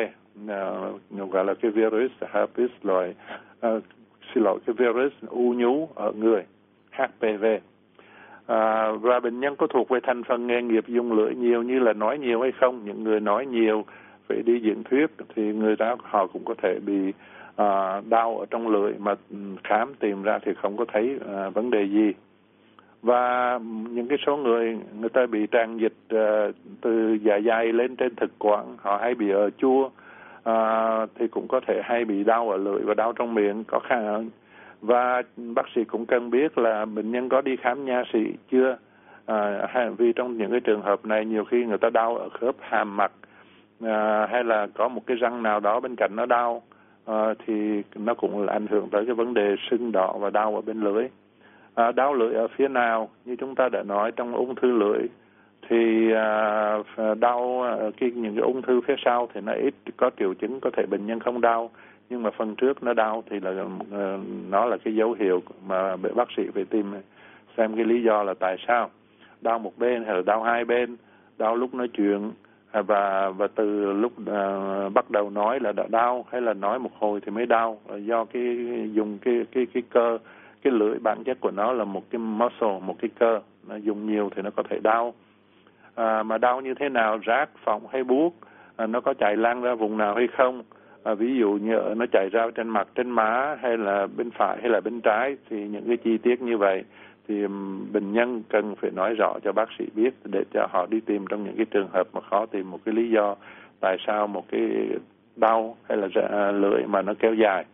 uh, 0.43 0.49
ờ, 0.49 0.91
gọi 1.31 1.45
là 1.45 1.53
cái 1.53 1.71
virus 1.71 2.11
herpes 2.33 2.69
loại 2.83 3.15
uh, 3.67 3.83
xin 4.33 4.43
lỗi 4.43 4.59
cái 4.65 4.75
virus 4.77 5.11
u 5.27 5.53
nhú 5.53 5.87
ở 5.95 6.11
người 6.11 6.43
HPV 6.91 7.45
à, 7.45 7.59
ờ, 8.45 8.97
và 8.97 9.19
bệnh 9.19 9.39
nhân 9.39 9.55
có 9.55 9.67
thuộc 9.67 9.89
về 9.89 9.99
thành 10.03 10.23
phần 10.23 10.47
nghề 10.47 10.61
nghiệp 10.61 10.83
dùng 10.87 11.13
lưỡi 11.13 11.35
nhiều 11.35 11.63
như 11.63 11.79
là 11.79 11.93
nói 11.93 12.17
nhiều 12.17 12.41
hay 12.41 12.51
không? 12.51 12.85
Những 12.85 13.03
người 13.03 13.19
nói 13.19 13.45
nhiều 13.45 13.85
phải 14.29 14.41
đi 14.45 14.59
diễn 14.59 14.83
thuyết 14.83 15.05
thì 15.35 15.53
người 15.53 15.75
ta 15.75 15.95
họ 16.01 16.27
cũng 16.27 16.45
có 16.45 16.53
thể 16.63 16.79
bị 16.85 17.13
à, 17.55 18.01
đau 18.09 18.37
ở 18.39 18.45
trong 18.49 18.67
lưỡi 18.67 18.93
mà 18.99 19.15
ừ, 19.29 19.37
khám 19.63 19.93
tìm 19.99 20.23
ra 20.23 20.39
thì 20.45 20.51
không 20.61 20.77
có 20.77 20.85
thấy 20.93 21.19
à, 21.27 21.49
vấn 21.49 21.69
đề 21.71 21.87
gì 21.87 22.13
và 23.01 23.59
những 23.89 24.07
cái 24.07 24.17
số 24.25 24.37
người 24.37 24.77
người 24.99 25.09
ta 25.09 25.25
bị 25.25 25.47
tràn 25.47 25.77
dịch 25.77 26.15
uh, 26.15 26.55
từ 26.81 27.17
dạ 27.21 27.39
dày 27.45 27.73
lên 27.73 27.95
trên 27.95 28.15
thực 28.15 28.31
quản 28.39 28.77
họ 28.77 28.97
hay 29.01 29.15
bị 29.15 29.29
ở 29.29 29.49
chua 29.49 29.89
uh, 30.49 31.09
thì 31.15 31.27
cũng 31.27 31.47
có 31.47 31.59
thể 31.67 31.81
hay 31.83 32.05
bị 32.05 32.23
đau 32.23 32.49
ở 32.49 32.57
lưỡi 32.57 32.81
và 32.81 32.93
đau 32.93 33.13
trong 33.13 33.33
miệng 33.33 33.63
có 33.63 33.79
khả 33.79 33.99
năng. 33.99 34.29
Và 34.81 35.21
bác 35.37 35.65
sĩ 35.75 35.83
cũng 35.83 36.05
cần 36.05 36.29
biết 36.29 36.57
là 36.57 36.85
bệnh 36.85 37.11
nhân 37.11 37.29
có 37.29 37.41
đi 37.41 37.55
khám 37.55 37.85
nha 37.85 38.03
sĩ 38.13 38.19
chưa? 38.51 38.77
À, 39.25 39.67
hay, 39.69 39.89
vì 39.89 40.13
trong 40.13 40.37
những 40.37 40.51
cái 40.51 40.59
trường 40.59 40.81
hợp 40.81 41.05
này 41.05 41.25
nhiều 41.25 41.45
khi 41.45 41.65
người 41.65 41.77
ta 41.77 41.89
đau 41.89 42.17
ở 42.17 42.29
khớp 42.29 42.55
hàm 42.59 42.97
mặt 42.97 43.11
à, 43.81 44.27
hay 44.31 44.43
là 44.43 44.67
có 44.73 44.87
một 44.87 45.01
cái 45.05 45.17
răng 45.17 45.43
nào 45.43 45.59
đó 45.59 45.79
bên 45.79 45.95
cạnh 45.95 46.11
nó 46.15 46.25
đau 46.25 46.61
à, 47.05 47.33
thì 47.45 47.83
nó 47.95 48.13
cũng 48.13 48.41
là 48.41 48.53
ảnh 48.53 48.67
hưởng 48.67 48.89
tới 48.89 49.05
cái 49.05 49.15
vấn 49.15 49.33
đề 49.33 49.55
sưng 49.69 49.91
đỏ 49.91 50.17
và 50.19 50.29
đau 50.29 50.55
ở 50.55 50.61
bên 50.61 50.81
lưỡi 50.81 51.07
à, 51.75 51.91
đau 51.91 52.13
lưỡi 52.13 52.33
ở 52.33 52.47
phía 52.47 52.67
nào 52.67 53.09
như 53.25 53.35
chúng 53.35 53.55
ta 53.55 53.69
đã 53.69 53.83
nói 53.83 54.11
trong 54.11 54.35
ung 54.35 54.55
thư 54.55 54.71
lưỡi 54.71 55.07
thì 55.69 56.11
à, 56.13 56.77
à 56.95 57.13
đau 57.13 57.61
à, 57.61 57.75
cái 57.97 58.11
những 58.11 58.35
cái 58.35 58.43
ung 58.43 58.61
thư 58.61 58.81
phía 58.87 58.95
sau 59.05 59.29
thì 59.33 59.41
nó 59.41 59.53
ít 59.53 59.73
có 59.97 60.09
triệu 60.19 60.33
chứng 60.33 60.59
có 60.59 60.69
thể 60.77 60.85
bệnh 60.85 61.05
nhân 61.05 61.19
không 61.19 61.41
đau 61.41 61.69
nhưng 62.09 62.23
mà 62.23 62.29
phần 62.37 62.55
trước 62.55 62.83
nó 62.83 62.93
đau 62.93 63.23
thì 63.29 63.39
là 63.39 63.65
à, 63.91 64.17
nó 64.49 64.65
là 64.65 64.77
cái 64.83 64.95
dấu 64.95 65.13
hiệu 65.19 65.41
mà 65.67 65.95
bác 65.95 66.27
sĩ 66.37 66.43
phải 66.53 66.65
tìm 66.65 66.85
xem 67.57 67.75
cái 67.75 67.85
lý 67.85 68.03
do 68.03 68.23
là 68.23 68.33
tại 68.39 68.57
sao. 68.67 68.89
Đau 69.41 69.59
một 69.59 69.77
bên 69.77 70.03
hay 70.03 70.15
là 70.15 70.21
đau 70.25 70.43
hai 70.43 70.65
bên 70.65 70.97
đau 71.37 71.55
lúc 71.55 71.73
nói 71.73 71.87
chuyện 71.87 72.31
và 72.73 73.29
và 73.29 73.47
từ 73.55 73.93
lúc 73.93 74.13
uh, 74.21 74.93
bắt 74.93 75.11
đầu 75.11 75.29
nói 75.29 75.59
là 75.59 75.71
đã 75.71 75.87
đau 75.89 76.25
hay 76.31 76.41
là 76.41 76.53
nói 76.53 76.79
một 76.79 76.91
hồi 76.99 77.19
thì 77.25 77.31
mới 77.31 77.45
đau 77.45 77.79
do 78.05 78.25
cái 78.25 78.57
dùng 78.93 79.17
cái 79.21 79.45
cái 79.51 79.65
cái 79.73 79.83
cơ 79.89 80.17
cái 80.63 80.73
lưỡi 80.73 80.99
bản 80.99 81.23
chất 81.23 81.37
của 81.39 81.51
nó 81.51 81.71
là 81.71 81.83
một 81.83 82.03
cái 82.09 82.19
muscle 82.19 82.79
một 82.81 82.95
cái 83.01 83.09
cơ. 83.19 83.39
Nó 83.67 83.75
dùng 83.75 84.07
nhiều 84.07 84.29
thì 84.35 84.41
nó 84.41 84.49
có 84.55 84.63
thể 84.69 84.79
đau. 84.83 85.13
À, 85.95 86.23
mà 86.23 86.37
đau 86.37 86.61
như 86.61 86.73
thế 86.73 86.89
nào 86.89 87.19
rát 87.27 87.49
phỏng 87.63 87.87
hay 87.91 88.03
buốt 88.03 88.33
à, 88.75 88.87
nó 88.87 89.01
có 89.01 89.13
chạy 89.13 89.37
lan 89.37 89.61
ra 89.61 89.75
vùng 89.75 89.97
nào 89.97 90.15
hay 90.15 90.27
không? 90.37 90.63
À, 91.03 91.13
ví 91.13 91.35
dụ 91.39 91.51
như 91.51 91.79
nó 91.97 92.05
chảy 92.11 92.29
ra 92.31 92.47
trên 92.55 92.69
mặt 92.69 92.87
trên 92.95 93.09
má 93.09 93.57
hay 93.61 93.77
là 93.77 94.07
bên 94.17 94.31
phải 94.31 94.57
hay 94.61 94.69
là 94.69 94.81
bên 94.81 95.01
trái 95.01 95.37
thì 95.49 95.67
những 95.67 95.87
cái 95.87 95.97
chi 95.97 96.17
tiết 96.17 96.41
như 96.41 96.57
vậy 96.57 96.83
thì 97.27 97.47
bệnh 97.93 98.13
nhân 98.13 98.43
cần 98.49 98.75
phải 98.75 98.91
nói 98.91 99.15
rõ 99.15 99.33
cho 99.43 99.51
bác 99.51 99.69
sĩ 99.79 99.85
biết 99.95 100.13
để 100.25 100.43
cho 100.53 100.67
họ 100.71 100.85
đi 100.89 100.99
tìm 100.99 101.25
trong 101.29 101.43
những 101.43 101.55
cái 101.57 101.65
trường 101.71 101.87
hợp 101.93 102.07
mà 102.13 102.21
khó 102.21 102.45
tìm 102.45 102.71
một 102.71 102.79
cái 102.85 102.95
lý 102.95 103.09
do 103.09 103.35
tại 103.79 103.97
sao 104.07 104.27
một 104.27 104.45
cái 104.51 104.61
đau 105.35 105.77
hay 105.89 105.97
là 105.97 106.07
à, 106.31 106.51
lưỡi 106.51 106.83
mà 106.87 107.01
nó 107.01 107.13
kéo 107.19 107.33
dài 107.33 107.65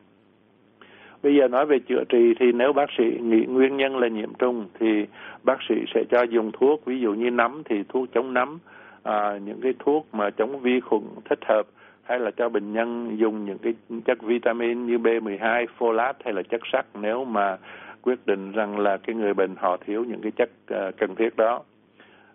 bây 1.23 1.35
giờ 1.35 1.47
nói 1.47 1.65
về 1.65 1.79
chữa 1.79 2.03
trị 2.09 2.33
thì 2.39 2.51
nếu 2.51 2.73
bác 2.73 2.89
sĩ 2.97 3.03
nghĩ 3.21 3.45
nguyên 3.45 3.77
nhân 3.77 3.97
là 3.97 4.07
nhiễm 4.07 4.33
trùng 4.33 4.65
thì 4.79 5.05
bác 5.43 5.57
sĩ 5.69 5.75
sẽ 5.93 6.03
cho 6.09 6.21
dùng 6.21 6.51
thuốc 6.51 6.85
ví 6.85 6.99
dụ 6.99 7.13
như 7.13 7.31
nấm 7.31 7.63
thì 7.65 7.83
thuốc 7.89 8.07
chống 8.13 8.33
nấm 8.33 8.59
à, 9.03 9.39
những 9.45 9.61
cái 9.61 9.73
thuốc 9.79 10.07
mà 10.11 10.29
chống 10.29 10.59
vi 10.59 10.79
khuẩn 10.79 11.01
thích 11.29 11.39
hợp 11.45 11.67
hay 12.07 12.19
là 12.19 12.31
cho 12.31 12.49
bệnh 12.49 12.73
nhân 12.73 13.17
dùng 13.17 13.45
những 13.45 13.57
cái 13.57 13.73
chất 14.05 14.21
vitamin 14.21 14.85
như 14.85 14.97
B12, 14.97 15.65
folate 15.79 16.13
hay 16.25 16.33
là 16.33 16.41
chất 16.43 16.61
sắt 16.71 16.85
nếu 17.01 17.25
mà 17.25 17.57
quyết 18.01 18.25
định 18.25 18.51
rằng 18.51 18.79
là 18.79 18.97
cái 18.97 19.15
người 19.15 19.33
bệnh 19.33 19.55
họ 19.57 19.77
thiếu 19.85 20.03
những 20.03 20.21
cái 20.21 20.31
chất 20.31 20.49
uh, 20.73 20.97
cần 20.97 21.15
thiết 21.15 21.35
đó. 21.35 21.61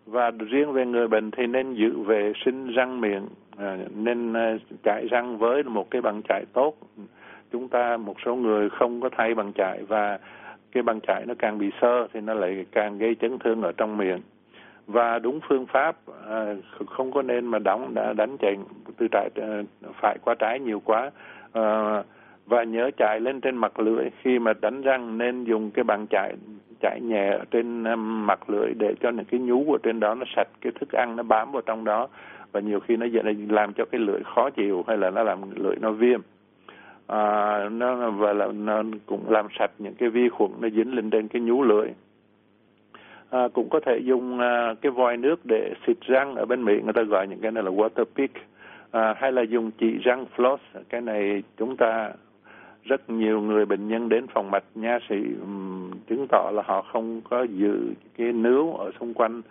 Và 0.07 0.31
riêng 0.31 0.73
về 0.73 0.87
người 0.87 1.09
bệnh 1.09 1.31
thì 1.31 1.47
nên 1.47 1.75
giữ 1.75 1.99
vệ 1.99 2.33
sinh 2.45 2.73
răng 2.73 3.01
miệng, 3.01 3.25
uh, 3.55 3.97
nên 3.97 4.33
à, 4.33 4.55
uh, 4.55 4.61
chải 4.85 5.07
răng 5.11 5.39
với 5.39 5.63
một 5.63 5.91
cái 5.91 6.03
bằng 6.03 6.23
chải 6.29 6.45
tốt. 6.53 6.75
Chúng 7.53 7.69
ta 7.69 7.97
một 7.97 8.17
số 8.25 8.35
người 8.35 8.71
không 8.71 9.01
có 9.01 9.09
thay 9.17 9.35
bằng 9.35 9.53
chải 9.53 9.83
và 9.89 10.19
cái 10.73 10.83
bằng 10.83 11.01
chải 11.01 11.27
nó 11.27 11.35
càng 11.39 11.59
bị 11.59 11.71
sơ 11.81 12.07
thì 12.13 12.21
nó 12.21 12.35
lại 12.35 12.67
càng 12.73 12.99
gây 12.99 13.15
chấn 13.15 13.39
thương 13.39 13.63
ở 13.63 13.73
trong 13.73 13.97
miệng. 13.97 14.21
Và 14.87 15.19
đúng 15.19 15.41
phương 15.49 15.67
pháp 15.67 15.97
à, 16.29 16.55
không 16.87 17.13
có 17.13 17.23
nên 17.23 17.47
mà 17.47 17.59
đóng 17.59 17.95
đã 17.95 18.13
đánh 18.13 18.37
chạy 18.41 18.57
từ 18.97 19.09
trái 19.09 19.31
à, 19.35 19.63
phải 20.01 20.19
qua 20.25 20.35
trái 20.35 20.61
nhiều 20.61 20.83
quá 20.85 21.11
à, 21.53 22.03
và 22.47 22.65
nhớ 22.65 22.91
chạy 22.97 23.21
lên 23.21 23.41
trên 23.41 23.57
mặt 23.57 23.81
lưỡi. 23.81 24.11
Khi 24.23 24.39
mà 24.39 24.53
đánh 24.61 24.83
răng 24.83 25.19
nên 25.19 25.45
dùng 25.45 25.71
cái 25.71 25.85
bàn 25.85 26.07
chạy 26.11 26.35
chạy 26.81 27.01
nhẹ 27.01 27.31
ở 27.31 27.45
trên 27.51 27.85
à, 27.85 27.97
mặt 27.97 28.51
lưỡi 28.51 28.73
để 28.79 28.95
cho 29.01 29.11
những 29.11 29.25
cái 29.25 29.41
nhú 29.41 29.73
ở 29.73 29.79
trên 29.83 30.01
đó 30.01 30.15
nó 30.15 30.25
sạch 30.37 30.49
cái 30.61 30.73
thức 30.81 30.93
ăn 30.93 31.17
nó 31.17 31.23
bám 31.23 31.53
vào 31.53 31.63
trong 31.63 31.85
đó. 31.85 32.09
Và 32.53 32.61
nhiều 32.61 32.81
khi 32.81 32.97
nó 32.97 33.07
làm 33.49 33.73
cho 33.73 33.85
cái 33.85 34.01
lưỡi 34.01 34.21
khó 34.35 34.51
chịu 34.51 34.85
hay 34.89 34.97
là 34.97 35.11
nó 35.11 35.23
làm 35.23 35.39
lưỡi 35.55 35.77
nó 35.81 35.91
viêm 35.91 36.21
à, 37.07 37.69
nó 37.69 38.11
và 38.11 38.33
là 38.33 38.47
nó 38.47 38.83
cũng 39.07 39.31
làm 39.31 39.47
sạch 39.59 39.71
những 39.79 39.95
cái 39.95 40.09
vi 40.09 40.29
khuẩn 40.29 40.51
nó 40.61 40.69
dính 40.69 40.95
lên 40.95 41.11
trên 41.11 41.29
cái 41.29 41.43
nhú 41.43 41.63
lưỡi. 41.63 41.89
À, 43.31 43.49
cũng 43.55 43.69
có 43.71 43.81
thể 43.87 43.99
dùng 44.05 44.41
à, 44.41 44.75
cái 44.81 44.93
vòi 44.93 45.17
nước 45.17 45.41
để 45.45 45.75
xịt 45.87 45.97
răng 46.01 46.35
ở 46.35 46.45
bên 46.45 46.65
Mỹ 46.65 46.73
người 46.85 46.93
ta 46.93 47.03
gọi 47.03 47.29
những 47.29 47.41
cái 47.41 47.51
này 47.51 47.63
là 47.63 47.71
water 47.71 48.05
pick. 48.17 48.35
À, 48.91 49.15
hay 49.19 49.33
là 49.33 49.43
dùng 49.43 49.71
chỉ 49.79 49.99
răng 49.99 50.27
floss 50.37 50.59
cái 50.89 51.01
này 51.01 51.43
chúng 51.57 51.77
ta 51.77 52.13
rất 52.85 53.11
nhiều 53.11 53.41
người 53.41 53.67
bệnh 53.67 53.89
nhân 53.89 54.09
đến 54.09 54.27
phòng 54.35 54.51
mạch 54.51 54.65
nha 54.75 54.99
sĩ 55.09 55.17
um, 55.41 55.91
chứng 56.09 56.27
tỏ 56.29 56.51
là 56.55 56.63
họ 56.67 56.83
không 56.83 57.21
có 57.31 57.43
giữ 57.43 57.95
cái 58.19 58.33
nướu 58.33 58.77
ở 58.77 58.91
xung 59.01 59.15
quanh 59.15 59.43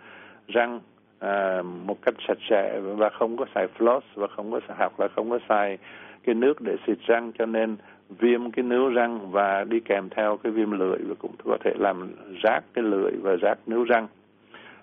răng 0.48 0.80
à, 1.18 1.62
một 1.62 2.02
cách 2.02 2.14
sạch 2.28 2.38
sẽ 2.50 2.80
và 2.80 3.08
không 3.08 3.36
có 3.36 3.44
xài 3.54 3.66
floss 3.78 4.00
và 4.14 4.26
không 4.26 4.52
có 4.52 4.60
xài 4.68 4.76
hoặc 4.78 5.00
là 5.00 5.08
không 5.08 5.30
có 5.30 5.38
xài 5.48 5.78
cái 6.24 6.34
nước 6.34 6.60
để 6.60 6.76
xịt 6.86 6.98
răng 7.06 7.32
cho 7.38 7.46
nên 7.46 7.76
viêm 8.08 8.50
cái 8.50 8.62
nướu 8.62 8.88
răng 8.88 9.30
và 9.30 9.64
đi 9.64 9.80
kèm 9.80 10.08
theo 10.08 10.36
cái 10.36 10.52
viêm 10.52 10.70
lưỡi 10.70 10.98
và 11.08 11.14
cũng 11.18 11.32
có 11.44 11.56
thể 11.64 11.72
làm 11.78 12.10
rác 12.42 12.60
cái 12.74 12.84
lưỡi 12.84 13.12
và 13.22 13.36
rác 13.36 13.58
nướu 13.66 13.84
răng. 13.84 14.06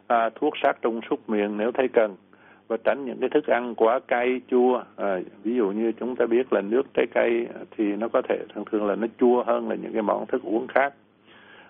À, 0.08 0.29
thuốc 0.36 0.53
sát 0.63 0.81
trùng 0.81 1.01
súc 1.10 1.29
miệng 1.29 1.58
nếu 1.58 1.72
thấy 1.72 1.88
cần 1.88 2.15
và 2.67 2.77
tránh 2.84 3.05
những 3.05 3.17
cái 3.19 3.29
thức 3.29 3.48
ăn 3.48 3.75
quá 3.75 4.00
cay 4.08 4.41
chua. 4.48 4.84
À, 4.96 5.19
ví 5.43 5.55
dụ 5.55 5.72
như 5.72 5.91
chúng 5.91 6.15
ta 6.15 6.25
biết 6.25 6.53
là 6.53 6.62
nước 6.62 6.84
trái 6.93 7.05
cây 7.13 7.48
thì 7.77 7.96
nó 7.96 8.08
có 8.08 8.22
thể 8.29 8.38
thường 8.53 8.65
thường 8.72 8.88
là 8.88 8.96
nó 8.96 9.08
chua 9.19 9.43
hơn 9.43 9.69
là 9.69 9.75
những 9.75 9.93
cái 9.93 10.01
món 10.01 10.25
thức 10.25 10.43
uống 10.43 10.67
khác. 10.67 10.93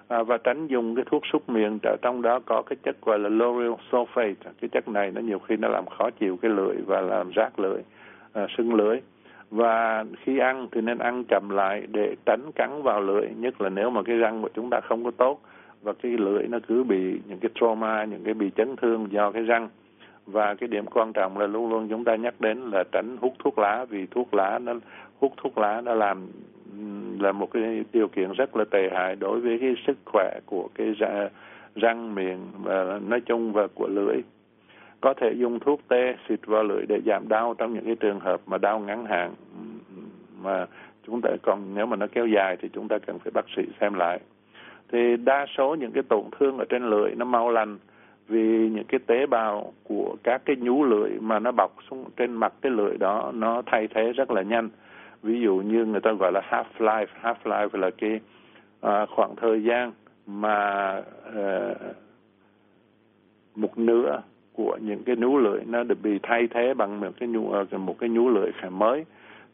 À, 0.07 0.23
và 0.23 0.37
tránh 0.37 0.67
dùng 0.67 0.95
cái 0.95 1.05
thuốc 1.11 1.23
súc 1.31 1.49
miệng 1.49 1.79
ở 1.83 1.95
trong 2.01 2.21
đó 2.21 2.39
có 2.45 2.61
cái 2.61 2.77
chất 2.83 2.95
gọi 3.01 3.19
là 3.19 3.29
lauryl 3.29 3.71
sulfate. 3.91 4.33
Cái 4.61 4.69
chất 4.71 4.87
này 4.87 5.11
nó 5.11 5.21
nhiều 5.21 5.39
khi 5.39 5.57
nó 5.57 5.67
làm 5.67 5.85
khó 5.85 6.09
chịu 6.09 6.37
cái 6.41 6.51
lưỡi 6.51 6.75
và 6.85 7.01
làm 7.01 7.31
rác 7.31 7.59
lưỡi 7.59 7.81
à, 8.33 8.47
sưng 8.57 8.73
lưỡi 8.73 8.99
và 9.51 10.05
khi 10.23 10.37
ăn 10.37 10.67
thì 10.71 10.81
nên 10.81 10.97
ăn 10.97 11.23
chậm 11.23 11.49
lại 11.49 11.87
để 11.91 12.15
tránh 12.25 12.51
cắn 12.55 12.83
vào 12.83 13.01
lưỡi, 13.01 13.27
nhất 13.37 13.61
là 13.61 13.69
nếu 13.69 13.89
mà 13.89 14.03
cái 14.03 14.17
răng 14.17 14.41
của 14.41 14.49
chúng 14.53 14.69
ta 14.69 14.79
không 14.81 15.03
có 15.03 15.11
tốt 15.11 15.41
và 15.81 15.93
cái 15.93 16.11
lưỡi 16.11 16.47
nó 16.47 16.57
cứ 16.67 16.83
bị 16.83 17.19
những 17.27 17.39
cái 17.39 17.51
trauma, 17.55 18.03
những 18.03 18.23
cái 18.23 18.33
bị 18.33 18.51
chấn 18.55 18.75
thương 18.75 19.07
do 19.11 19.31
cái 19.31 19.43
răng. 19.43 19.69
Và 20.25 20.55
cái 20.55 20.67
điểm 20.67 20.85
quan 20.85 21.13
trọng 21.13 21.37
là 21.37 21.47
luôn 21.47 21.69
luôn 21.69 21.87
chúng 21.89 22.03
ta 22.03 22.15
nhắc 22.15 22.33
đến 22.39 22.57
là 22.57 22.83
tránh 22.91 23.17
hút 23.21 23.33
thuốc 23.39 23.59
lá, 23.59 23.85
vì 23.89 24.05
thuốc 24.05 24.33
lá 24.33 24.59
nó, 24.59 24.73
hút 25.19 25.33
thuốc 25.37 25.57
lá 25.57 25.81
nó 25.81 25.93
làm 25.93 26.27
là 27.19 27.31
một 27.31 27.51
cái 27.51 27.83
điều 27.93 28.07
kiện 28.07 28.31
rất 28.31 28.55
là 28.55 28.65
tệ 28.71 28.89
hại 28.93 29.15
đối 29.15 29.39
với 29.39 29.57
cái 29.61 29.75
sức 29.87 29.97
khỏe 30.05 30.39
của 30.45 30.69
cái 30.75 30.95
răng, 31.75 32.15
miệng, 32.15 32.39
và 32.63 32.99
nói 33.07 33.21
chung 33.21 33.53
và 33.53 33.67
của 33.67 33.87
lưỡi 33.87 34.21
có 35.01 35.13
thể 35.13 35.33
dùng 35.37 35.59
thuốc 35.59 35.81
tê 35.87 36.15
xịt 36.29 36.39
vào 36.45 36.63
lưỡi 36.63 36.85
để 36.85 37.01
giảm 37.05 37.27
đau 37.27 37.55
trong 37.57 37.73
những 37.73 37.85
cái 37.85 37.95
trường 37.95 38.19
hợp 38.19 38.41
mà 38.45 38.57
đau 38.57 38.79
ngắn 38.79 39.05
hạn. 39.05 39.33
Mà 40.41 40.65
chúng 41.07 41.21
ta 41.21 41.29
còn 41.41 41.75
nếu 41.75 41.85
mà 41.85 41.95
nó 41.95 42.07
kéo 42.11 42.27
dài 42.27 42.57
thì 42.61 42.69
chúng 42.73 42.87
ta 42.87 42.97
cần 42.99 43.19
phải 43.19 43.31
bác 43.31 43.45
sĩ 43.55 43.61
xem 43.81 43.93
lại. 43.93 44.19
Thì 44.91 45.17
đa 45.17 45.45
số 45.57 45.75
những 45.75 45.91
cái 45.91 46.03
tổn 46.09 46.23
thương 46.39 46.57
ở 46.57 46.65
trên 46.69 46.89
lưỡi 46.89 47.15
nó 47.15 47.25
mau 47.25 47.51
lành 47.51 47.77
vì 48.27 48.69
những 48.69 48.85
cái 48.87 48.99
tế 49.07 49.25
bào 49.25 49.73
của 49.83 50.15
các 50.23 50.41
cái 50.45 50.55
nhú 50.55 50.83
lưỡi 50.83 51.09
mà 51.19 51.39
nó 51.39 51.51
bọc 51.51 51.75
xuống 51.89 52.05
trên 52.17 52.33
mặt 52.33 52.53
cái 52.61 52.71
lưỡi 52.71 52.97
đó 52.97 53.31
nó 53.35 53.61
thay 53.65 53.87
thế 53.87 54.11
rất 54.11 54.31
là 54.31 54.41
nhanh. 54.41 54.69
Ví 55.23 55.41
dụ 55.41 55.55
như 55.55 55.85
người 55.85 56.01
ta 56.01 56.11
gọi 56.11 56.31
là 56.31 56.41
half 56.49 56.63
life 56.77 57.05
half 57.21 57.35
life 57.43 57.79
là 57.79 57.89
cái 57.97 58.19
à, 58.81 59.05
khoảng 59.05 59.35
thời 59.35 59.63
gian 59.63 59.91
mà 60.25 60.55
à, 61.35 61.75
một 63.55 63.77
nửa 63.77 64.21
của 64.53 64.77
những 64.81 65.03
cái 65.03 65.15
nhú 65.15 65.37
lưỡi 65.37 65.59
nó 65.65 65.83
được 65.83 66.01
bị 66.03 66.19
thay 66.23 66.47
thế 66.53 66.73
bằng 66.77 66.99
một 66.99 67.11
cái 67.19 67.29
nhú 67.29 67.49
ờ, 67.49 67.77
một 67.77 67.95
cái 67.99 68.09
nhú 68.09 68.29
lưỡi 68.29 68.51
mới. 68.71 69.05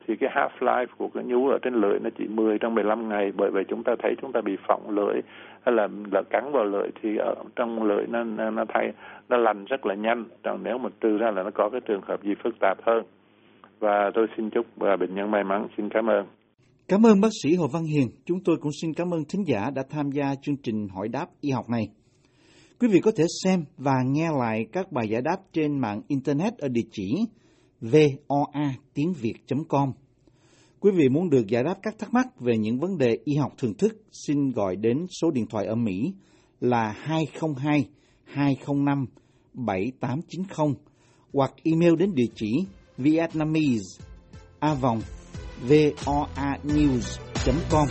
Thì 0.07 0.15
cái 0.15 0.29
half 0.33 0.49
life 0.59 0.85
của 0.97 1.07
cái 1.13 1.23
nhú 1.23 1.49
ở 1.49 1.57
trên 1.61 1.73
lưỡi 1.73 1.99
nó 1.99 2.09
chỉ 2.17 2.27
10 2.27 2.57
trong 2.59 2.75
15 2.75 3.09
ngày, 3.09 3.31
bởi 3.37 3.51
vậy 3.51 3.63
chúng 3.67 3.83
ta 3.83 3.95
thấy 4.03 4.15
chúng 4.21 4.31
ta 4.31 4.41
bị 4.41 4.57
phỏng 4.67 4.89
lưỡi, 4.89 5.21
hay 5.65 5.75
là 5.75 5.87
là 6.11 6.21
cắn 6.29 6.51
vào 6.51 6.63
lưỡi 6.63 6.89
thì 7.01 7.17
ở 7.17 7.35
trong 7.55 7.83
lưỡi 7.83 8.05
nó 8.07 8.23
nó 8.23 8.65
thay, 8.73 8.91
nó 9.29 9.37
lành 9.37 9.65
rất 9.65 9.85
là 9.85 9.95
nhanh. 9.95 10.25
Còn 10.43 10.63
nếu 10.63 10.77
mà 10.77 10.89
trừ 11.01 11.17
ra 11.17 11.31
là 11.31 11.43
nó 11.43 11.51
có 11.53 11.69
cái 11.69 11.81
trường 11.87 12.01
hợp 12.01 12.23
gì 12.23 12.33
phức 12.43 12.55
tạp 12.59 12.77
hơn. 12.83 13.03
Và 13.79 14.11
tôi 14.13 14.27
xin 14.37 14.49
chúc 14.49 14.65
và 14.75 14.95
bệnh 14.95 15.15
nhân 15.15 15.31
may 15.31 15.43
mắn. 15.43 15.67
Xin 15.77 15.89
cảm 15.89 16.09
ơn. 16.09 16.25
Cảm 16.87 17.05
ơn 17.05 17.21
bác 17.21 17.29
sĩ 17.43 17.55
Hồ 17.55 17.65
Văn 17.73 17.83
Hiền. 17.83 18.07
Chúng 18.25 18.37
tôi 18.45 18.55
cũng 18.61 18.71
xin 18.81 18.91
cảm 18.97 19.07
ơn 19.13 19.19
thính 19.29 19.43
giả 19.47 19.69
đã 19.75 19.83
tham 19.89 20.05
gia 20.11 20.35
chương 20.41 20.55
trình 20.63 20.87
hỏi 20.95 21.07
đáp 21.07 21.25
y 21.41 21.51
học 21.51 21.65
này. 21.69 21.83
Quý 22.79 22.87
vị 22.87 22.99
có 22.99 23.11
thể 23.15 23.23
xem 23.43 23.65
và 23.77 24.03
nghe 24.05 24.29
lại 24.39 24.65
các 24.71 24.91
bài 24.91 25.09
giải 25.09 25.21
đáp 25.21 25.37
trên 25.53 25.79
mạng 25.79 26.01
Internet 26.07 26.57
ở 26.57 26.67
địa 26.67 26.85
chỉ 26.91 27.25
voa 27.81 28.73
tiếng 28.93 29.13
việt.com. 29.13 29.91
Quý 30.79 30.91
vị 30.91 31.09
muốn 31.09 31.29
được 31.29 31.47
giải 31.47 31.63
đáp 31.63 31.75
các 31.81 31.95
thắc 31.99 32.13
mắc 32.13 32.39
về 32.39 32.57
những 32.57 32.79
vấn 32.79 32.97
đề 32.97 33.17
y 33.25 33.35
học 33.35 33.53
thường 33.57 33.73
thức, 33.73 34.01
xin 34.11 34.51
gọi 34.51 34.75
đến 34.75 35.05
số 35.21 35.31
điện 35.31 35.45
thoại 35.49 35.65
ở 35.65 35.75
Mỹ 35.75 36.13
là 36.61 36.95
202 36.97 37.89
205 38.23 39.05
7890 39.53 40.75
hoặc 41.33 41.53
email 41.63 41.95
đến 41.95 42.15
địa 42.15 42.29
chỉ 42.35 42.65
vietnamese 42.97 44.05
a 44.59 44.73
vòng 44.73 45.01
voanews.com 45.67 47.87